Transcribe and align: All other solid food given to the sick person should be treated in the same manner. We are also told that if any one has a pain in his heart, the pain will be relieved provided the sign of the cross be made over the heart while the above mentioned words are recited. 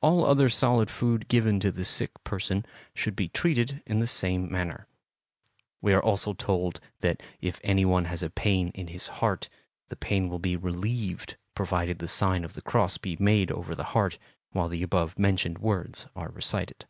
All 0.00 0.24
other 0.24 0.48
solid 0.48 0.88
food 0.90 1.28
given 1.28 1.60
to 1.60 1.70
the 1.70 1.84
sick 1.84 2.12
person 2.24 2.64
should 2.94 3.14
be 3.14 3.28
treated 3.28 3.82
in 3.84 3.98
the 3.98 4.06
same 4.06 4.50
manner. 4.50 4.86
We 5.82 5.92
are 5.92 6.02
also 6.02 6.32
told 6.32 6.80
that 7.00 7.22
if 7.42 7.60
any 7.62 7.84
one 7.84 8.06
has 8.06 8.22
a 8.22 8.30
pain 8.30 8.68
in 8.68 8.86
his 8.86 9.08
heart, 9.20 9.50
the 9.88 9.96
pain 9.96 10.30
will 10.30 10.38
be 10.38 10.56
relieved 10.56 11.36
provided 11.54 11.98
the 11.98 12.08
sign 12.08 12.42
of 12.42 12.54
the 12.54 12.62
cross 12.62 12.96
be 12.96 13.18
made 13.20 13.52
over 13.52 13.74
the 13.74 13.84
heart 13.92 14.18
while 14.52 14.68
the 14.70 14.82
above 14.82 15.18
mentioned 15.18 15.58
words 15.58 16.06
are 16.16 16.30
recited. 16.30 16.86